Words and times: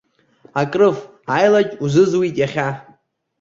Акрыф, 0.61 0.97
аилаџь 1.35 1.73
узызуит 1.83 2.35
иахьа. 2.39 2.67